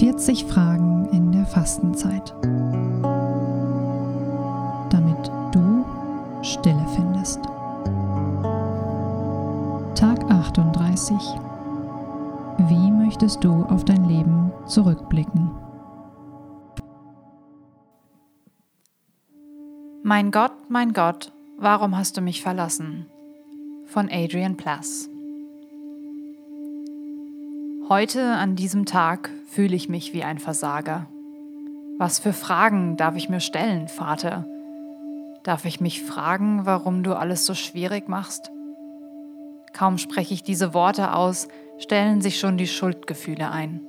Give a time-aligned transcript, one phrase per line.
[0.00, 2.34] 40 Fragen in der Fastenzeit.
[4.88, 5.84] Damit du
[6.40, 7.42] Stille findest.
[9.94, 11.14] Tag 38.
[12.60, 15.50] Wie möchtest du auf dein Leben zurückblicken?
[20.02, 23.04] Mein Gott, mein Gott, warum hast du mich verlassen?
[23.84, 25.10] Von Adrian Plass.
[27.90, 31.08] Heute an diesem Tag fühle ich mich wie ein Versager.
[31.98, 34.46] Was für Fragen darf ich mir stellen, Vater?
[35.42, 38.52] Darf ich mich fragen, warum du alles so schwierig machst?
[39.72, 41.48] Kaum spreche ich diese Worte aus,
[41.78, 43.80] stellen sich schon die Schuldgefühle ein.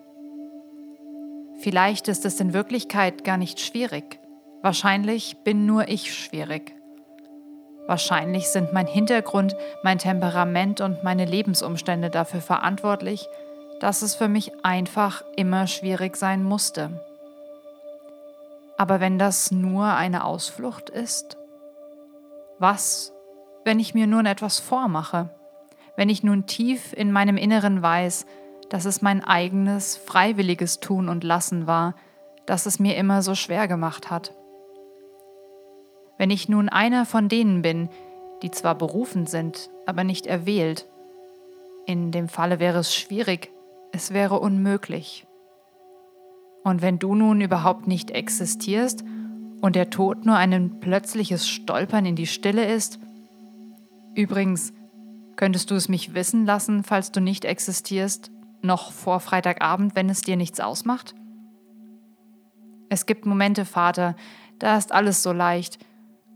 [1.60, 4.20] Vielleicht ist es in Wirklichkeit gar nicht schwierig.
[4.64, 6.74] Wahrscheinlich bin nur ich schwierig.
[7.86, 13.28] Wahrscheinlich sind mein Hintergrund, mein Temperament und meine Lebensumstände dafür verantwortlich,
[13.82, 17.04] dass es für mich einfach immer schwierig sein musste.
[18.78, 21.38] Aber wenn das nur eine Ausflucht ist?
[22.60, 23.12] Was,
[23.66, 25.32] wenn ich mir nun etwas vormache?
[25.96, 28.28] Wenn ich nun tief in meinem Inneren weiß,
[28.70, 31.96] dass es mein eigenes, freiwilliges Tun und Lassen war,
[32.46, 34.36] das es mir immer so schwer gemacht hat?
[36.20, 37.90] Wenn ich nun einer von denen bin,
[38.44, 40.88] die zwar berufen sind, aber nicht erwählt,
[41.88, 43.52] in dem Falle wäre es schwierig,
[43.92, 45.28] es wäre unmöglich.
[46.64, 49.04] Und wenn du nun überhaupt nicht existierst
[49.62, 53.00] und der Tod nur ein plötzliches Stolpern in die Stille ist,
[54.16, 54.74] übrigens,
[55.36, 60.22] könntest du es mich wissen lassen, falls du nicht existierst, noch vor Freitagabend, wenn es
[60.22, 61.16] dir nichts ausmacht?
[62.90, 64.16] Es gibt Momente, Vater,
[64.60, 65.80] da ist alles so leicht,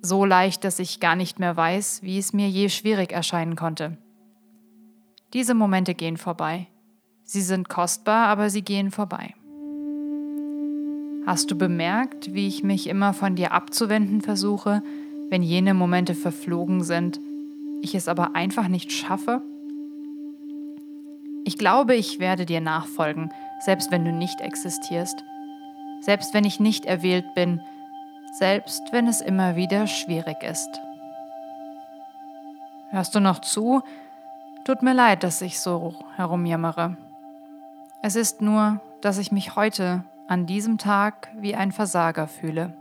[0.02, 3.98] so leicht, dass ich gar nicht mehr weiß, wie es mir je schwierig erscheinen konnte.
[5.34, 6.68] Diese Momente gehen vorbei.
[7.26, 9.34] Sie sind kostbar, aber sie gehen vorbei.
[11.26, 14.84] Hast du bemerkt, wie ich mich immer von dir abzuwenden versuche,
[15.32, 17.20] wenn jene Momente verflogen sind,
[17.82, 19.42] ich es aber einfach nicht schaffe?
[21.46, 25.24] Ich glaube, ich werde dir nachfolgen, selbst wenn du nicht existierst,
[26.02, 27.60] selbst wenn ich nicht erwählt bin,
[28.38, 30.70] selbst wenn es immer wieder schwierig ist.
[32.92, 33.82] Hörst du noch zu?
[34.64, 36.98] Tut mir leid, dass ich so herumjammere.
[38.08, 42.78] Es ist nur, dass ich mich heute an diesem Tag wie ein Versager fühle.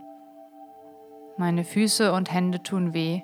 [1.35, 3.23] Meine Füße und Hände tun weh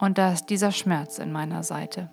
[0.00, 2.10] und da ist dieser Schmerz in meiner Seite.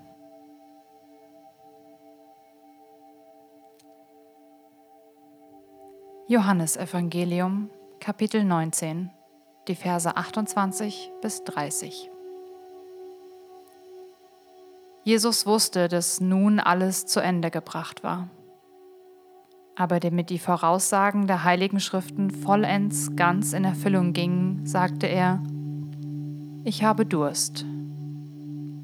[6.28, 9.10] Johannes Evangelium Kapitel 19
[9.68, 12.12] die Verse 28 bis 30
[15.06, 18.30] Jesus wusste, dass nun alles zu Ende gebracht war
[19.84, 25.44] aber damit die Voraussagen der heiligen Schriften vollends ganz in Erfüllung gingen, sagte er,
[26.64, 27.66] Ich habe Durst.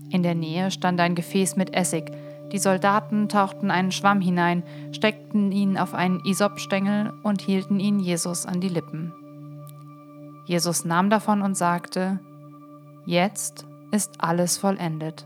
[0.09, 2.11] In der Nähe stand ein Gefäß mit Essig.
[2.51, 4.61] Die Soldaten tauchten einen Schwamm hinein,
[4.91, 9.13] steckten ihn auf einen Isopstängel und hielten ihn Jesus an die Lippen.
[10.47, 12.19] Jesus nahm davon und sagte,
[13.05, 15.25] Jetzt ist alles vollendet.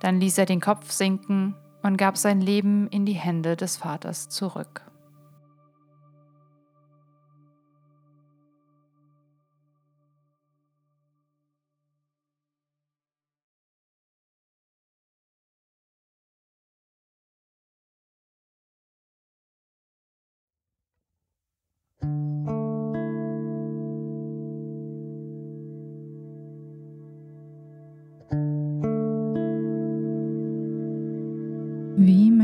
[0.00, 4.28] Dann ließ er den Kopf sinken und gab sein Leben in die Hände des Vaters
[4.28, 4.82] zurück.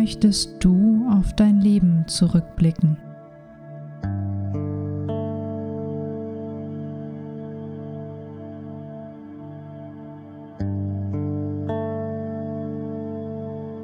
[0.00, 2.96] Möchtest du auf dein Leben zurückblicken?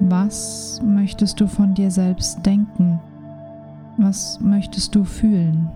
[0.01, 2.99] Was möchtest du von dir selbst denken?
[3.99, 5.69] Was möchtest du fühlen?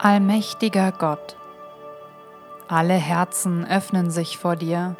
[0.00, 1.34] Allmächtiger Gott,
[2.68, 4.94] alle Herzen öffnen sich vor dir.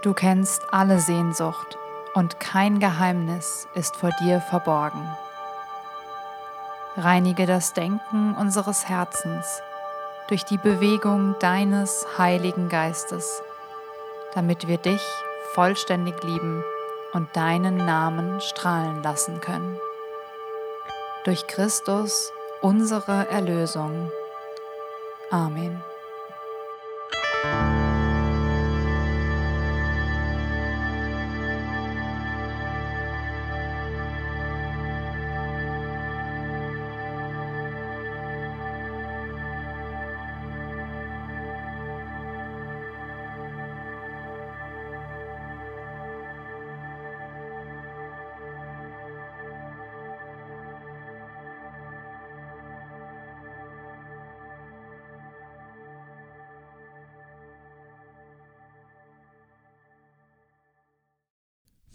[0.00, 1.76] Du kennst alle Sehnsucht
[2.14, 5.06] und kein Geheimnis ist vor dir verborgen.
[6.96, 9.60] Reinige das Denken unseres Herzens
[10.28, 13.42] durch die Bewegung deines Heiligen Geistes,
[14.34, 15.02] damit wir dich
[15.52, 16.64] vollständig lieben
[17.12, 19.78] und deinen Namen strahlen lassen können.
[21.24, 24.10] Durch Christus, unsere Erlösung.
[25.30, 25.89] Amen.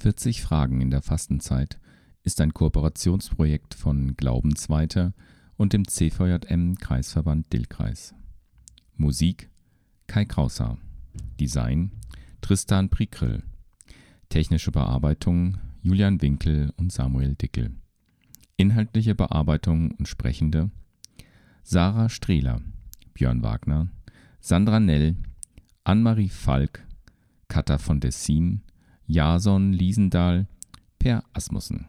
[0.05, 1.79] 40 Fragen in der Fastenzeit
[2.21, 5.15] ist ein Kooperationsprojekt von Glaubensweiter
[5.57, 8.13] und dem CVJM Kreisverband Dillkreis.
[8.97, 9.49] Musik
[10.05, 10.77] Kai Krauser.
[11.39, 11.89] Design
[12.41, 13.41] Tristan Prikrill.
[14.29, 17.71] Technische Bearbeitung Julian Winkel und Samuel Dickel.
[18.57, 20.69] Inhaltliche Bearbeitung und Sprechende
[21.63, 22.61] Sarah Strehler,
[23.15, 23.87] Björn Wagner,
[24.39, 25.15] Sandra Nell,
[25.83, 26.85] Annemarie Falk,
[27.47, 28.61] Katha von Dessin,
[29.07, 30.47] Jason Liesendahl,
[30.99, 31.87] Per Asmussen